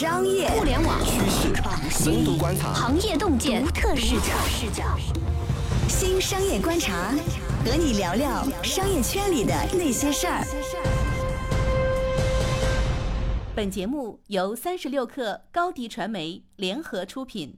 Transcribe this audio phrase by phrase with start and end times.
[0.00, 1.52] 商业、互联网趋势、
[1.90, 4.82] 深度观察、行业洞见、独特视角、视角。
[5.88, 7.12] 新商业观察，
[7.66, 10.42] 和你聊聊商业圈里的那些事儿。
[13.54, 17.54] 本节目由三十六克高低传媒联合出品。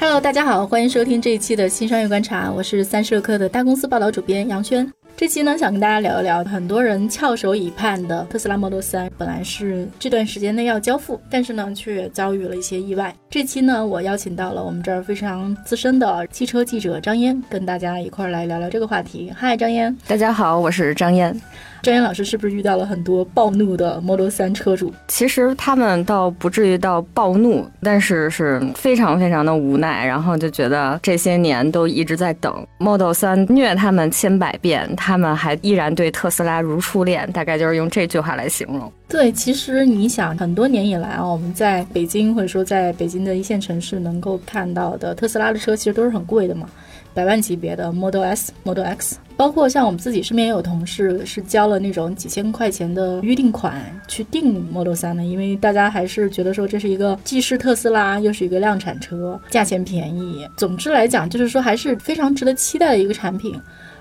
[0.00, 4.92] Hello，大家好，欢迎收听这一期的新商业观察，我是三十六克的大公司报道主编杨轩。
[5.20, 13.14] 这期呢，想跟大家聊一聊很多人翘首以盼的特斯拉 Model 3，本来是这段时间内要交付，但是呢，却遭遇了一些意外。
[13.28, 19.30] 这期呢，我邀请到了我们这儿非常资深的汽车记者张嫣，跟大家一块儿来聊聊这个话题。
[19.36, 21.38] 嗨，张嫣，大家好，我是张嫣。
[21.82, 24.92] 张岩老师是不是遇到了很多暴怒的 Model 3车主？
[25.08, 38.92] 其实他们倒不至于到暴怒，但是是非常非常的无奈，然后就觉得这些年都一直在等 Model 3虐他们千百遍，他他们还依然对特斯拉如初恋，大概就是用这句话来形容。
[39.08, 46.68] 对，其实你想，很多年以来啊，我们在北京或者说在北京的一线城市能够看到的特斯拉的车，其实都是很贵的嘛。
[47.12, 60.46] 百万级别的 Model S、Model X，包括像我们自己身边也有同事是交了那种几千块钱的预定款去订 Model 3的，因为大家还是觉得说这是一个既是特斯拉又是一个量产车，价钱便宜。
[60.56, 63.60] 总之来讲，就是说还是非常值得期待的一个产品。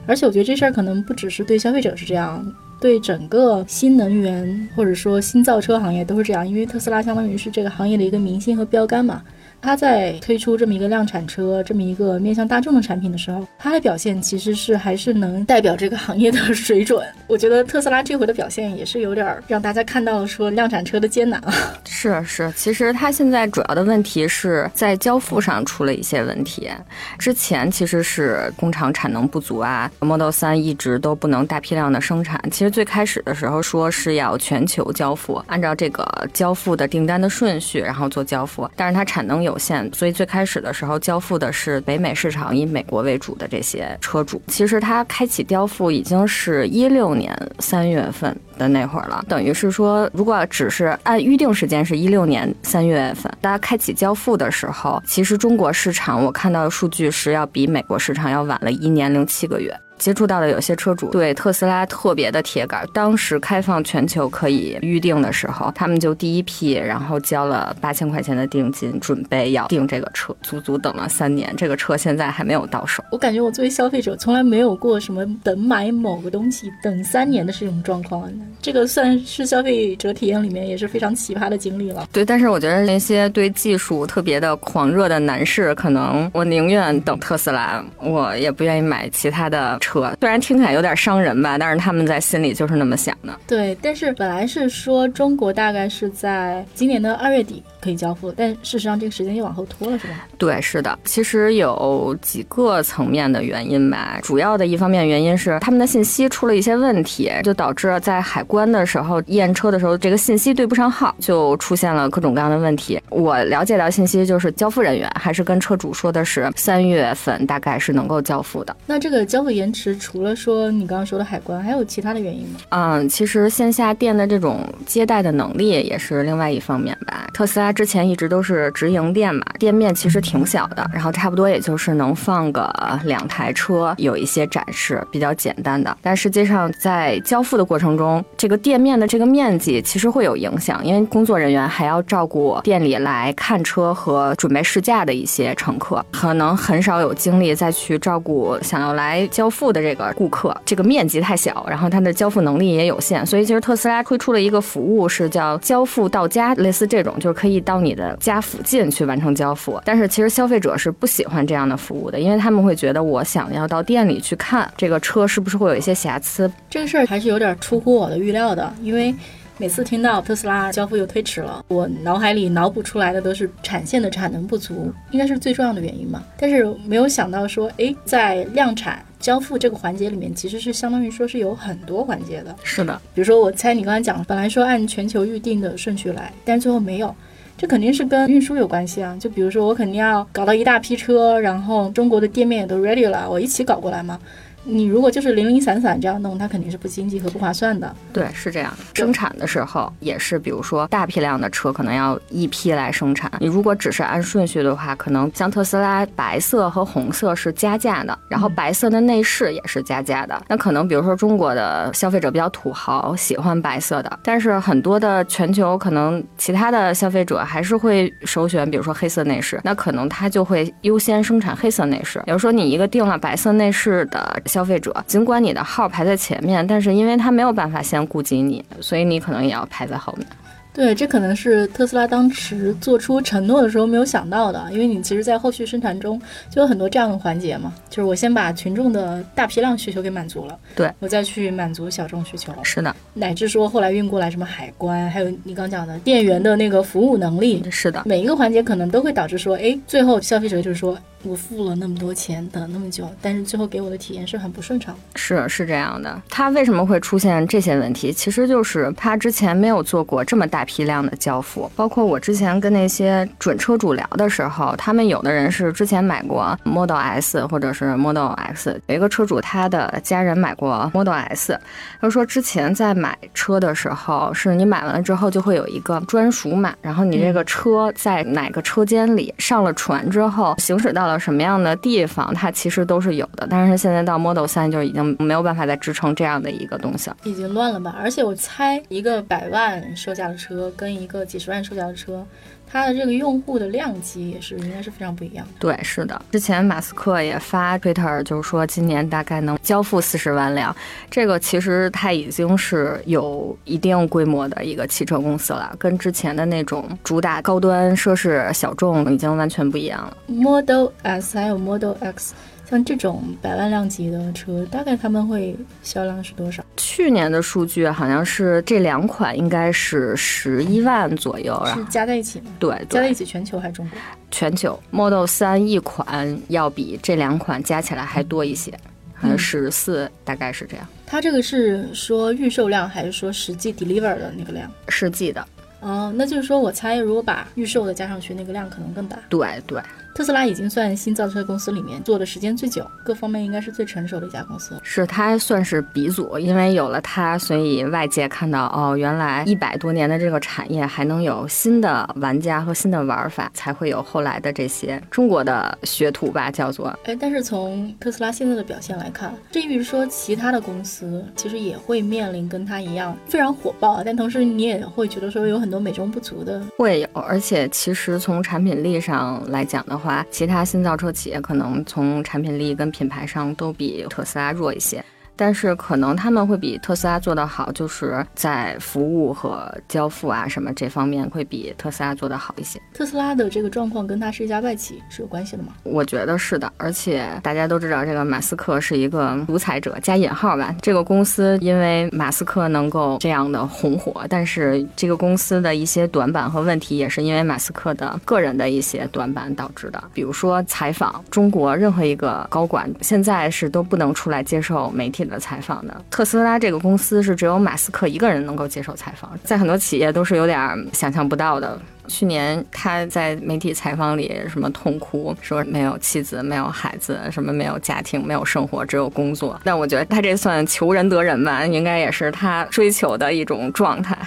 [0.10, 2.44] 而且我觉得这事儿可能不只是对消费者是这样，
[2.82, 9.22] 对整个新能源或者说新造车行业都是这样，因为特斯拉相当于是这个行业的一个明星和标杆嘛。
[9.62, 17.06] 它在推出这么一个量产车，这么一个面向大众的产品的时候，它的表现其实是还是能代表这个行业的水准。
[17.28, 21.54] 我觉得特斯拉这回的表现也是有点让大家看到了说量产车的艰难啊。
[21.86, 26.70] 是是，其实它现在主要的问题是在交付上出了一些问题。
[27.18, 32.42] 之前其实是工厂产能不足啊，Model 3一直都不能大批量的生产。
[32.50, 39.48] 其实最开始的时候说是要全球交付，按照这个交付的订单的顺序，然后做交付，但是它产能有。
[39.50, 44.41] 有限，所以最开始的时候交付的是北美市场，以美国为主的这些车主。
[44.47, 59.75] 其实它开启交付已经是一六年三月份的那会儿了，等于是说，如果只是按预定时间是一六年三月份，大家开启交付的时候，其实中国市场我看到的数据是要比美国市场要晚了一年零七个月。
[60.00, 73.04] 接触到的有些车主对特斯拉特别的铁杆，当时开放全球可以预定的时候，他们就第一批，然后交了八千块钱的定金，准备要订这个车，足足等了三年，这个车现在还没有到手。
[73.12, 78.31] 我感觉我作为消费者，从来没有过什么等买某个东西等三年的这种状况，
[78.62, 82.08] 这个算是消费者体验里面也是非常奇葩的经历了。
[82.14, 89.78] 对，但是我觉得那些对技术特别的狂热的男士，可能我宁愿等特斯拉，我也不愿意买其他的。
[89.88, 89.88] 车
[90.19, 93.33] 虽然听起来有点伤人吧，但是他们在心里就是那么想的。
[93.47, 100.27] 对，但是本来是说中国大概是在今年的二月底可以交付，但事实上这个时间又往后拖了，是吧？
[100.38, 100.97] 对，是的。
[101.05, 113.01] 其实有几个层面的原因吧，主要的一方面原因是他们的信息出了一些问题，就导致在海关的时候验车的时候，这个信息对不上号，就出现了各种各样的问题。
[113.09, 118.75] 我了解到信息就是交付人员还是跟车主说的是三月份大概是能够交付的。
[118.85, 119.78] 那这个交付延迟。
[119.79, 122.59] 是除了说你刚刚说的海关，还有其他的原因吗？
[122.69, 127.29] 嗯，其实线下店的这种接待的能力也是另外一方面吧。
[127.34, 132.69] 特斯拉之前一直都是直营店嘛，店面其实挺小的，然后差不多也就是能放个
[133.06, 135.95] 两台车，有一些展示比较简单的。
[136.01, 149.69] 但实际上在交付的过程中，这个店面的这个面积其实会有影响，因为工作人员还要照顾店里来看车和准备试驾的一些乘客，可能很少有精力再去照顾想要来交付。
[149.72, 159.81] 的这个顾客，这个面积太小，然后它的交付能力也有限，所以其实特斯拉推出了一个服务，是叫交付到家，类似这种，就是可以到你的家附近去完成交付。
[159.85, 166.51] 但是其实消费者是不喜欢这样的服务的，因为他们会觉得我想要到店里去看这个车是不是会有一些瑕疵。
[166.69, 169.13] 这个事儿还是有点出乎我的预料的，因为。
[169.62, 176.24] 每次听到特斯拉交付又推迟了，我脑海里脑补出来的都是产线的产能不足，应该是最重要的原因嘛。
[176.38, 182.56] 但是没有想到说，哎，在量产交付这个环节里面，其实是相当于说是有很多环节的。
[182.63, 187.13] 是的，比如说我猜你刚才讲，本来说按全球预定的顺序来，但是最后没有，
[187.57, 189.18] 这肯定是跟运输有关系啊。
[189.19, 194.18] 就比如说我肯定要搞到一大批车，然后中国的店面也都 ready 了，我一起搞过来嘛。
[194.63, 197.95] 你如果就是零零散散这样弄，它肯定是不经济和不划算的。
[198.13, 198.71] 对，是这样。
[198.94, 203.31] 生产的时候也是，比如说大批量的车可能要一批来生产。
[203.39, 210.39] 你如果只是按顺序的话，可能像特斯拉白色和红色是加价的，然后白色的内饰也是加价的。
[210.47, 222.21] 那可能比如说中国的消费者比较土豪，喜欢白色的，但是很多的全球可能其他的消费者还是会首选，比如说黑色内饰，那可能他就会优先生产黑色内饰。
[222.25, 224.39] 比如说你一个定了白色内饰的。
[224.63, 230.27] 费者尽管你的号排在前面，但是因为他没有办法先顾及你，所以你可能也要排在后面。
[230.71, 242.53] 对，这可能是特斯拉当时做出承诺的时候没有想到的，因为你其实，在后续生产中就有很多这样的环节嘛，就是我先把群众的大批量需求给满足了，对我再去满足小众需求。
[242.63, 250.97] 是的，乃至说后来运过来什么海关，还有你刚讲的店员的那个服务能力，是的，每一个环节可能都会导致说，哎，最后消费者就是说。
[251.24, 254.95] 我付了那么多钱，等那么久，但是最后给我的体验是很不顺畅。
[255.16, 258.13] 是是这样的，它为什么会出现这些问题？
[258.13, 261.69] 其实就是它之前没有做过这么大批量的交付。
[261.75, 271.60] 包括我之前跟那些准车主聊的时候，他们有的人是之前买过 Model S 或者是 Model X，有一个车主他的家人买过 Model S，
[272.00, 281.08] 他说之前在买车的时候，是你买完了之后就会有一个专属码，然后你这个车在哪个车间里上了船之后，行驶到。
[281.09, 287.95] 到什么样的地方，它其实都是有的，但是现在到 Model 三就已经没有办法再支撑这样的一个东西了，已经乱了吧？
[287.97, 292.23] 而且我猜，一个百万售价的车跟一个几十万售价的车。
[292.71, 295.54] 它的这个用户的量级也是应该是非常不一样的。
[295.60, 296.21] 对，是的。
[296.31, 300.75] 之前马斯克也发 Twitter，就是说今年大概能交付四十万辆。
[301.10, 310.18] 这个其实它已经是有一定规模的一个汽车公司了，跟之前的那种主打高端奢侈小众已经完全不一样了。
[310.27, 312.33] Model S 还有 Model X。
[312.69, 316.63] 像这种百万辆级的车，大概他们会销量是多少？
[316.77, 322.51] 去年的数据好像是这两款应该是十一万左右，是加在一起吗？
[322.60, 324.00] 对，加在一起全球还是中国？
[324.30, 328.71] 全球 Model 三一款要比这两款加起来还多一些，
[329.16, 330.88] 好像十四，大概是这样。
[331.07, 334.71] 它这个是说预售量还是说实际 deliver 的那个量？
[334.89, 335.44] 实际的。
[335.80, 339.18] 哦，那就是说我猜，如果把预售的加上去，那个量可能更大。
[339.27, 339.81] 对对。
[340.19, 344.77] 特斯拉已经算新造车公司里面做的时间最久，各方面应该是最成熟的一家公司。
[344.83, 356.88] 是它算是鼻祖，因为有了它，所以外界看到哦，原来一百多年的这个产业还能有新的玩家和新的玩法，才会有后来的这些中国的学徒吧，叫做。
[357.06, 366.62] 哎，但是从特斯拉现在的表现来看，至于说其他的公司，其实也会面临跟它一样非常火爆，但同时你也会觉得说有很多美中不足的。
[366.77, 375.03] 会有，而且其实从产品力上来讲的话，其他新造车企业可能从产品力跟品牌上都比特斯拉弱一些。
[375.39, 382.77] 但是可能他们会比特斯拉做得好，就是在服务和交付啊什么这方面会比特斯拉做得好一些。
[382.94, 385.69] 特斯拉的这个状况跟它是一家外企是有关系的吗？
[385.83, 390.75] 我觉得是的，而且大家都知道这个马斯克是一个独裁者加引号吧。
[390.81, 400.03] 这个公司因为马斯克能够这样的红火，但是这个公司的一些短板和问题也是因为马斯克的个人的一些短板导致的。
[400.13, 405.29] 比如说采访中国任何一个高管，现在是都不能出来接受媒体。
[405.30, 410.60] 的采访的特斯拉这个公司是只有马斯克一个人能够接受采访，在很多企业都是有点
[410.92, 411.80] 想象不到的。
[412.08, 419.62] 去年他在媒体采访里什么痛哭，说没有妻子，没有孩子，什么没有家庭，没有生活，只有工作。
[419.64, 424.18] 但我觉得他这算求人得人吧，应该也是他追求的一种状态。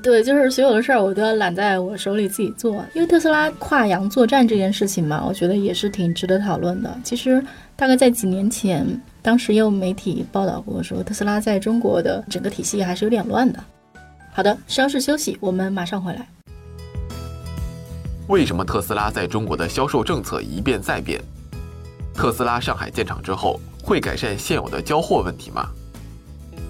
[0.00, 2.84] 对，就是所有的事儿我都要揽在我手里自己做。
[2.92, 6.96] 因为特斯拉跨洋作战这件事情嘛，我觉得也是挺值得讨论的。
[7.02, 8.86] 其实大概在几年前。
[9.22, 13.64] 当时有媒体报道过，说特斯拉在中国的整个体系还是有点乱的。
[14.32, 16.28] 好的，稍事休息，我们马上回来。
[18.26, 21.22] 为什么特斯拉在中国的销售政策一变再变？
[22.12, 25.68] 特斯拉上海建厂之后，会改善现有的交货问题吗？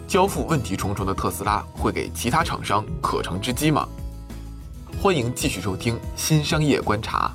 [0.07, 3.89] 交付问题重重的特斯拉，会给其他厂商可乘之机吗？
[5.01, 7.33] 欢迎继续收听《新商业观察》。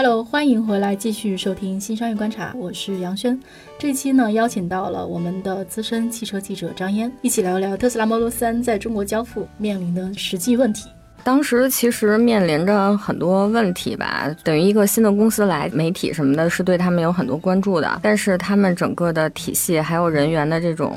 [0.00, 3.36] Hello，欢迎回来，继续收听新商业观察，我是杨轩。
[3.80, 10.88] 这期呢，邀请到了我们的资深汽车记者张嫣，一起聊聊特斯拉 Model 3在中国交付面临的实际问题。
[11.24, 20.96] 当时其实面临着很多问题吧，等于一个新的公司来，媒体什么的是对他们有很多关注的，但是他们整个的体系还有人员的这种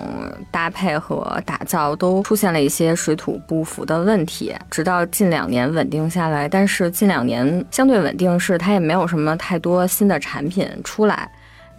[0.49, 11.29] 搭配和打造都出现了一些水土不服的问题，直到近两年稳定下来，但是近两年相对稳定是它也没有什么太多新的产品出来。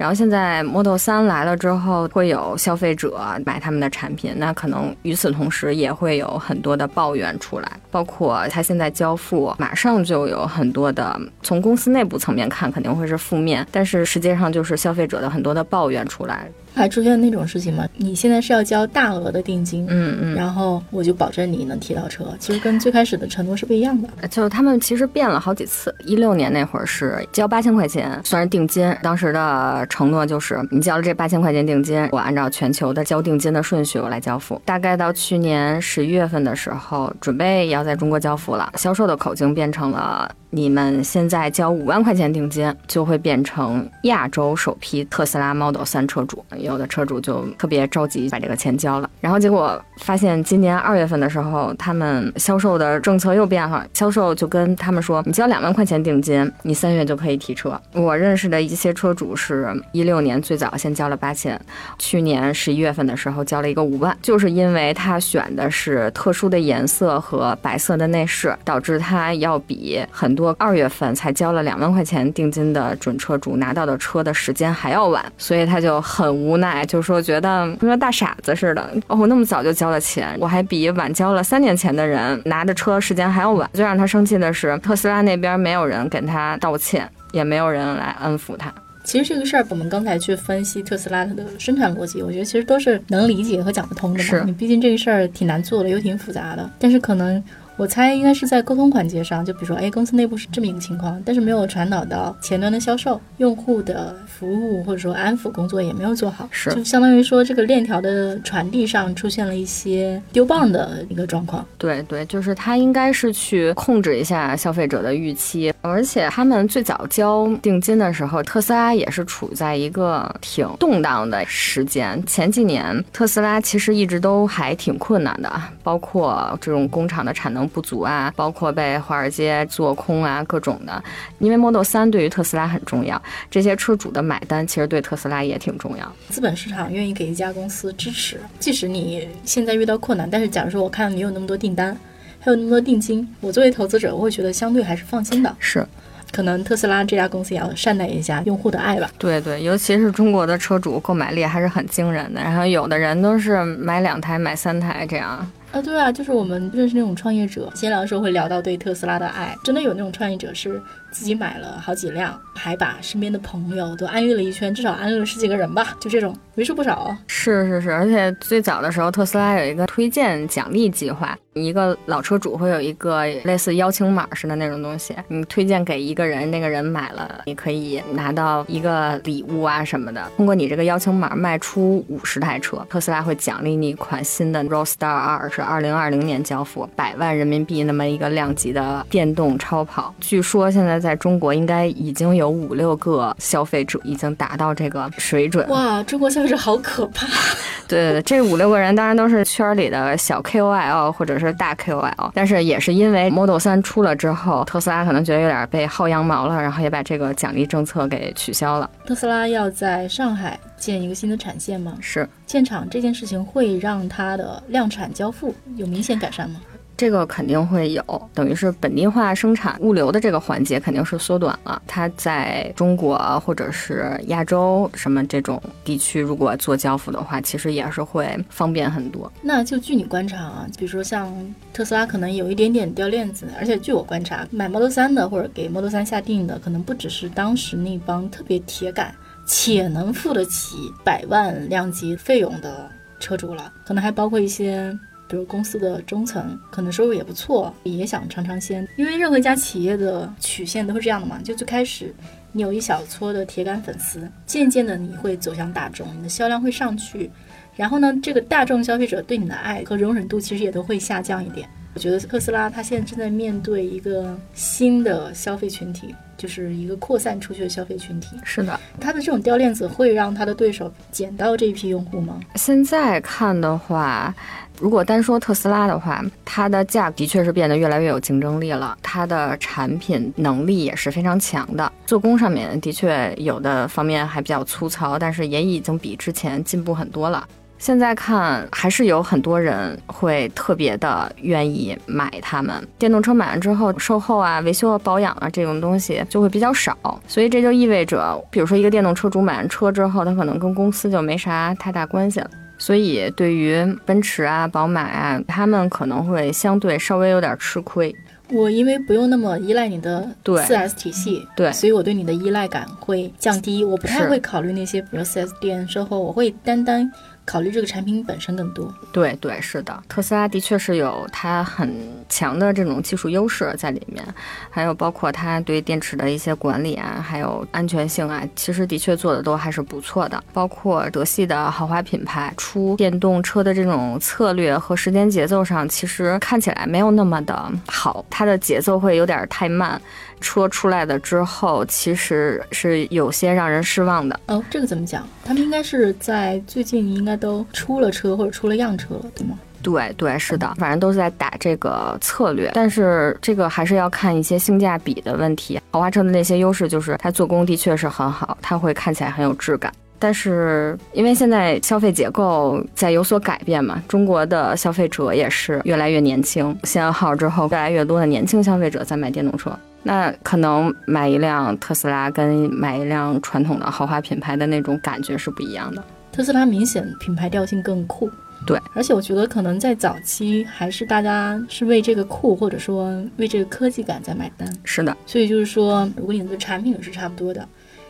[0.02, 16.48] 然后现在 Model 三来了之后，会有消费者买他们的产品，那可能与此同时也会有很多的抱怨出来，包括他现在交付马上就有很多的，从公司内部层面看肯定会是负面，但是实际上就是消费者的很多的抱怨出来。
[16.74, 17.86] 还出现那种事情吗？
[17.96, 24.08] 你现在是要交大额的定金，嗯嗯，然后我就保证你能提到车，其实跟最开始的承诺是不一样的。
[24.28, 25.94] 就是他们其实变了好几次。
[26.04, 34.60] 一六年那会儿是交八千块钱算是定金，当时的承诺就是你交了这八千块钱定金，我按照全球的交定金的顺序我来交付。
[34.64, 40.30] 大概到去年十一月份的时候，准备要在中国交付了，销售的口径变成了。
[40.54, 46.44] 你们现在交五万块钱定金，就会变成亚洲首批特斯拉 Model 3车主。
[46.58, 57.80] 有的车主就特别着急把这个钱交了，然后结果发现今年二月份的时候，他们销售的政策又变了，销售就跟他们说，你交两万块钱定金，你三月就可以提车。
[57.94, 61.58] 我认识的一些车主是一六年最早先交了八千，
[61.98, 70.41] 去年十一月份的时候交了一个五万，就是因为他选的是特殊的颜色和白色的内饰，导致他要比很多。
[70.42, 78.90] 多二月份才交了两万块钱定金的准车主拿到的车的时间还要晚，所以他就很无奈，就说觉得跟个大傻子似的。
[79.06, 83.70] 哦，我那么早就交了钱，我还比晚交了三年前的人拿着车时间还要晚。
[83.72, 88.74] 最让他生气的是，特斯拉那边没有人给他道歉，也没有人来安抚他。
[89.04, 94.42] 其实这个事儿，我们刚才去分析特斯拉它的生产逻辑，我觉得其实都是能理解和讲得通的嘛。
[94.44, 97.42] 你毕竟这个事儿挺难做的，又挺复杂的，但是可能。
[97.76, 111.66] 我猜应该是在沟通环节上，就比如说，哎，公司内部是这么一个情况，但是没有传导到前端的销售、用户的服务或者说安抚工作也没有做好，是就相当于说这个链条的传递上出现了一些丢棒的一个状况。
[111.78, 122.22] 对对，就是他应该是去控制一下消费者的预期，而且他们最早交定金的时候，特斯拉也是处在一个挺动荡的时间。
[122.26, 125.50] 前几年特斯拉其实一直都还挺困难的，
[125.82, 127.61] 包括这种工厂的产能。
[127.68, 131.02] 不足啊，包括被华尔街做空啊，各种的。
[131.38, 136.12] 因为 Model 三对于特斯拉很重要，这些车主的买单其实对特斯拉也挺重要。
[136.28, 141.96] 资本市场愿意给一家公司支持，即使你现在遇到困难，但是假如说我看你有那么多订单，
[142.40, 145.56] 还有那么多定金，我作为投资者，我会觉得相对还是放心的。
[145.58, 145.86] 是，
[146.30, 149.10] 可能特斯拉这家公司也要善待一下用户的爱吧。
[149.18, 155.50] 对对，尤其是中国的车主购买力还是很惊人的，然后有的人都是买两台、买三台这样。
[155.72, 160.80] 啊，对啊，就是我们认识那种创业者，闲聊的时候会聊到对特斯拉的爱，真的有那种创业者是。
[161.12, 167.14] 自己买了好几辆，还把身边的朋友都安利了一圈，至少安利了十几个人吧，就这种为数不少。
[167.26, 180.26] 是是是，而且最早的时候，特斯拉有一个推荐奖励计划，一个老车主会有一个类似邀请码似的那种东西，你推荐给一个人，那个人买了，你可以拿到一个礼物啊什么的。
[180.38, 190.14] 通过你这个邀请码卖出五十台车，特斯拉会奖励你一款新的 Roadster 二，是二零二零年交付，百万人民币那么一个量级的电动超跑。
[190.18, 191.01] 据说现在。
[191.02, 195.68] 在中国应该已经有五六个消费者已经达到这个水准。
[195.68, 197.26] 哇，中国消费者好可怕！
[197.88, 208.88] 对对对，这五六个人当然都是圈里的小 KOL 或者是大 KOL，但是也是因为 Model 3出了之后，特斯拉可能觉得有点被薅羊毛了，然后也把这个奖励政策给取消了。
[209.04, 211.94] 特斯拉要在上海建一个新的产线吗？
[212.00, 216.60] 是，建厂这件事情会让它的量产交付有明显改善吗？
[216.96, 221.82] 这个肯定会有，等于是本地化生产物流的这个环节肯定是缩短了。
[221.86, 229.32] 它在中国或者是亚洲什么这种地区，如果做交付的话，其实也是会方便很多。
[229.42, 231.32] 那就据你观察啊，比如说像
[231.72, 239.12] 特斯拉可能有一点点掉链子，而且据我观察，买 Model 3的或者给 Model 3下定的，可能不只是当时那帮特别铁杆
[239.44, 244.96] 且能付得起百万量级费用的车主了，可能还包括一些。
[245.32, 248.86] 比如公司的中层可能收入也不错，也想尝尝鲜。
[248.96, 252.14] 因为任何一家企业的曲线都是这样的嘛，就最开始
[252.52, 257.30] 你有一小撮的铁杆粉丝，渐渐的你会走向大众，你的销量会上去，
[257.74, 261.66] 然后呢，这个大众消费者对你的爱和容忍度其实也都会下降一点。
[261.94, 268.36] 我觉得特斯拉它现在正在面对一个新的消费群体，就是一个扩散出去的消费群体。
[268.44, 272.40] 是的，它的这种掉链子会让它的对手捡到这一批用户吗？
[272.54, 274.34] 现在看的话，
[274.82, 281.92] 如果单说特斯拉的话，它的价的确是变得越来越有竞争力了，它的产品能力也是非常强的。
[282.04, 287.46] 做工上面的确有的方面还比较粗糙，但是也已经比之前进步很多了。
[287.78, 292.74] 现在看还是有很多人会特别的愿意买它们。
[292.98, 296.96] 电动车买完之后，售后啊、维修啊、保养啊这种东西就会比较少，
[297.28, 302.50] 所以这就意味着，比如说一个电动车主买完车之后，他可能跟公司就没啥太大关系了。
[302.84, 308.12] 所以对于奔驰啊、宝马啊，他们可能会相对稍微有点吃亏。
[308.50, 310.28] 我因为不用那么依赖你的
[310.66, 313.84] 四 S 体系，对所以我对你的依赖感会降低。
[313.84, 317.08] 我不太会考虑那些，比如四 S 店售后，我会单单
[317.44, 318.92] 考虑这个产品本身更多。
[319.12, 321.92] 对对，是的，特斯拉的确是有它很
[322.28, 324.24] 强的这种技术优势在里面，
[324.70, 330.42] 还有包括它对电池的一些管理啊，还有安全性啊，其实的确做的都还是不错的。
[330.52, 340.00] 包括德系的豪华品牌出电动车的这种策略和时间节奏上，其实看起来没有那么的好，它的节奏会有点太慢。
[340.42, 344.38] 车出来的之后，其实是有些让人失望的。
[344.48, 345.26] 哦，这个怎么讲？
[345.42, 349.58] 他们应该是在最近应该都出了车或者出了样车了，对吗？
[349.82, 355.80] 对对，是的，反正都是在打这个策略，但是这个还是要看一些性价比的问题。
[355.90, 359.92] 豪华车的那些优势就是它做工的确是很好，它会看起来很有质感。
[360.20, 369.76] 但是因为现在消费结构在有所改变嘛，中国的消费者也是越来越年轻，限号之后，越来越多的年轻消费者在买电动车。
[370.02, 376.02] 那可能买一辆特斯拉跟买一辆传统的豪华品牌的那种感觉是不一样的。
[376.32, 378.30] 特斯拉明显品牌调性更酷，
[378.66, 387.68] 对，而且我觉得可能在早期还是大家是为这个酷或者说为这个科技感在买单，是的，所以就是说，如果你的产品是差不多的，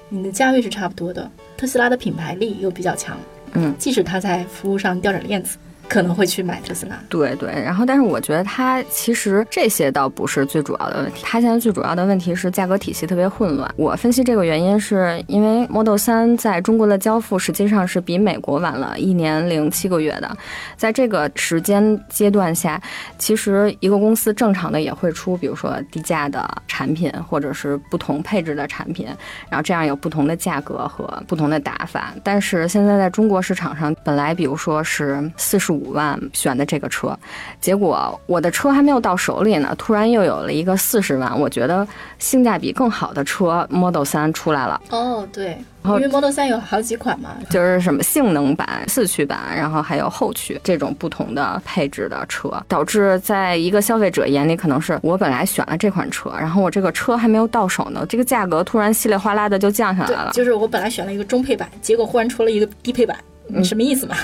[0.08, 3.18] 你的价位是差不多的，特斯拉的品牌力又比较强，
[3.54, 5.58] 嗯，即使它在服务上掉点链子，
[5.92, 6.98] 可能会去买特斯拉。
[7.08, 13.70] 对对，然后但是我觉得它其实这些倒不是最主要的问题，它现在最主要的问题是价格体系特别混乱。
[13.76, 20.36] 我分析这个原因是因为 Model 3在中国的交付实际上是比美国晚了一年零七个月的，
[20.76, 22.80] 在这个时间阶段下，
[23.18, 29.06] 其实一个公司正常的也会出，比如说低价的产品或者是不同配置的产品，
[29.50, 32.14] 然后这样有不同的价格和不同的打法。
[32.22, 37.18] 但是现在在中国市场上，本来比如说是四十五万选的这个车，
[37.60, 41.86] 结果我的车还没有到手里呢，突然又有了一个四十万，我觉得
[42.18, 44.80] 性价比更好的车 Model 三出来了。
[44.90, 63.31] 哦，对，因为 Model 三有好几款嘛，就是什么性能版、四驱版，然后还有后驱这种不同的配置的车，导致在一个消费者眼里，可能是我本来选了这款车，然后我这个车还没有到手呢，这个价格突然稀里哗啦的就降下来了，，对就是我本来选了一个中配版，结果忽然出了一个低配版，你
[63.62, 64.16] 什么意思嘛？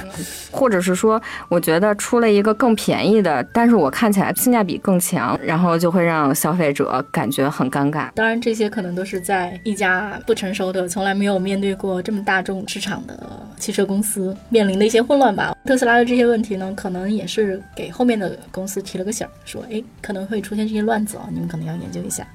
[0.51, 8.11] 或者是说，我觉得出了一个更便宜的，但是我看起来性价比更强，然后就会让消费者感觉很尴尬。
[8.15, 13.29] 当然，这些可能都是在一家不成熟的、从来没有面对过这么大众市场的
[13.59, 15.55] 汽车公司面临的一些混乱吧。
[15.65, 22.27] 特斯拉的这些问题呢，可能也是给后面的公司提了个醒儿，说，哎，可能会出现这些乱子哦，你们可能要研究一下。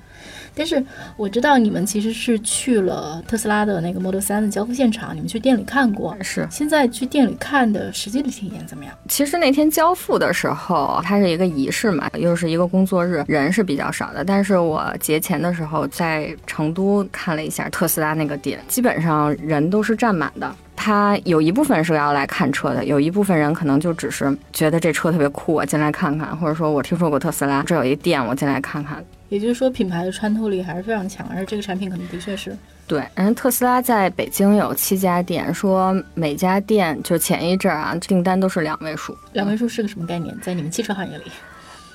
[0.56, 0.84] 但是
[1.18, 6.16] 我知道你们其实是去了特斯拉的那个 Model 3的交付现场，你们去店里看过。
[6.22, 8.94] 是，现在去店里看的实际的体验怎么样？
[9.08, 14.24] 其实那天交付的时候，它是一个仪式嘛，又是一个工作日，人是比较少的。
[14.24, 20.54] 但是我节前的时候在成都看了一下特斯拉那个店，基本上人都是站满的。
[20.76, 29.02] 他有一部分是要来看车的，有一部分人可能就只是觉得这车特别酷，我进来看看，或者说我听说过特斯拉，这有一店，我进来看看。
[29.34, 40.40] 也就是说，品牌的穿透力还是非常强，而这个产品可能的确是对，然后特斯拉在北京有七家店，说每家店就前一阵儿啊，订单都是两位数，两位数是个什么概念？
[40.40, 41.24] 在你们汽车行业里，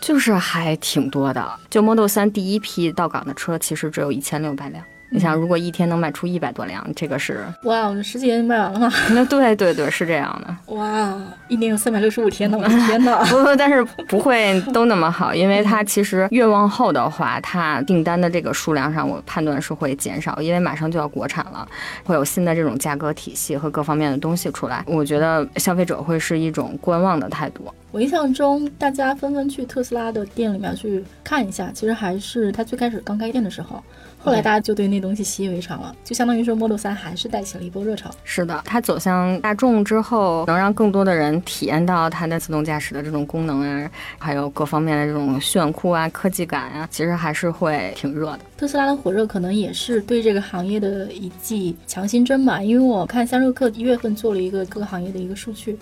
[0.01, 1.49] 就是还挺多的。
[1.71, 4.85] 就 Model 三第一批到港的车，其实只有一千六百辆。
[5.11, 7.45] 你想，如果一天能卖出一百多辆，这个是……
[7.63, 8.93] 哇，我们十几天卖完了吗？
[9.13, 10.75] 那对对对，是这样的。
[10.75, 11.19] 哇，
[11.49, 13.25] 一年有三百六十五天呢，我的天呐！
[13.31, 21.67] 不不，但是不会都那么好，因为它其实越往后的话，它订单的这个数量上，我判断是会减少，因为马上就要国产了，
[22.05, 24.85] 会有新的这种价格体系和各方面的东西出来。
[24.87, 27.67] 我觉得消费者会是一种观望的态度。
[27.91, 33.83] 我印象中，大家纷纷去特斯拉的店里面去看一下，其实还是它最开始刚开店的时候。
[34.21, 38.11] 后来大家就对那东西习以为常了，就相当于说 Model 3还是带起了一波热潮。
[38.25, 48.41] 是的，它走向大众之后，能让更多的人体验到它的自动驾驶的这种功能啊，还有各方面的这种炫酷啊、科技感啊，其实还是会挺热的。
[48.57, 55.79] 特斯拉的火热可能也是对这个行业的一剂强心针吧，因为我看三六氪一月份做了一个各个行业的一个数据，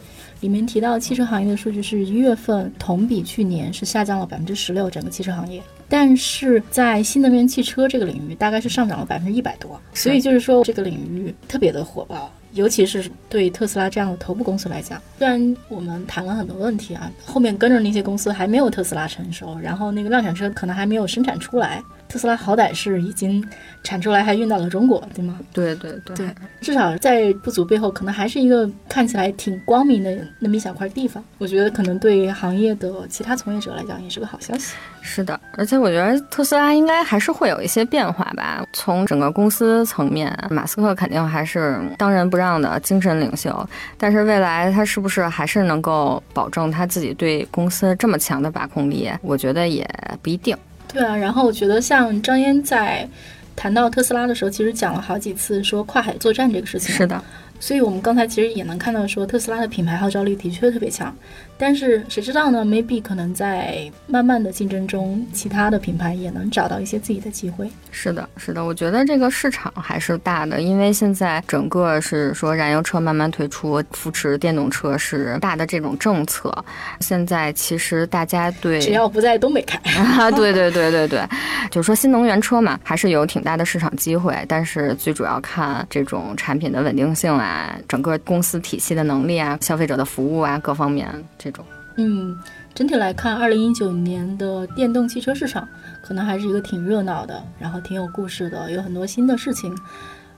[0.47, 5.61] 里面提到汽车行业的数据是一月份同比去年是下降了百分之十六，整个汽车行业。
[5.89, 15.03] 但是在新能源汽车这个领域，大概是上涨了百分之一百多，所以就是说这个领域特别的火爆，尤其是对特斯拉这样的头部公司来讲。
[15.19, 21.83] 虽然我们谈了很多问题啊，后面跟着那些公司还没有特斯拉成熟，然后那个量产车可能还没有生产出来。
[22.09, 23.45] 特斯拉好歹是已经
[23.83, 25.39] 产出来，还运到了中国，对吗？
[25.53, 26.29] 对对对，
[26.61, 31.23] 至少在不足背后，可能还是一个看起来挺光明的那么一小块地方。
[31.39, 34.75] 我觉得可能对行业的其他从业者来讲，也是个好消息。
[35.03, 38.65] 是的，而且我觉得特斯拉应该还是会有一些变化吧。
[38.73, 49.11] 从整个公司层面，马斯克肯定还是当仁不让的精神领袖，但是未来他是不是还是能够保证他自己对公司这么强的把控力？
[49.23, 49.89] 我觉得也
[50.23, 50.57] 不一定。
[50.89, 53.09] 对啊，然后我觉得像张嫣在
[53.55, 56.95] 谈到特斯拉的时候，其实讲了好几次说跨海作战这个事情。
[56.95, 57.23] 是的。
[57.59, 61.15] 所以，我们刚才其实也能看到，说特斯拉的品牌号召力的确特别强，
[61.57, 67.71] 但是谁知道呢？Maybe 可能在慢慢的竞争中，其他的品牌也能找到一些自己的机会。
[67.91, 76.53] 是的，是的，我觉得这个市场还是大的，因为现在整个是说燃油车慢慢退出，扶持电动车是大的这种政策。
[77.01, 79.81] 现在其实大家对只要不在东北开，
[80.33, 81.27] 对对对对对，
[81.71, 87.46] 就是说新能源车嘛，还是有挺大的市场机会，但是最主要看这种产品的稳定性啊。
[87.47, 91.65] 啊，整个公司体系的能力啊，消费者的服务啊，各方面这种。
[91.97, 92.37] 嗯，
[92.75, 95.67] 整体来看，二零一九年的电动汽车市场
[96.03, 99.75] 可能还是一个挺热闹的，然后挺有故事的，有很多新的事情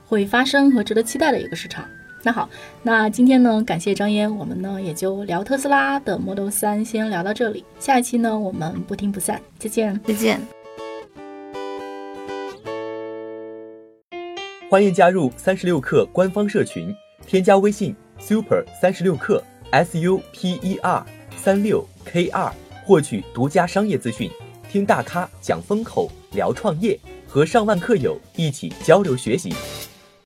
[0.05, 1.83] 会发生和值得期待的一个市场。
[2.21, 2.49] 那好，
[2.83, 7.63] 那今天呢，感谢张嫣，我们呢也就聊特斯拉的 Model 三，先聊到这里。
[7.79, 10.58] 下一期呢，我们不听不散，再见，再见。
[14.69, 21.03] 欢迎加入三十六氪官方社群，添加微信 super 三十六氪 s u p e r
[21.35, 22.53] 三六 k 二，
[22.85, 24.29] 获取独家商业资讯，
[24.71, 29.51] 听大咖讲风口，聊创业，和上万课友一起交流学习。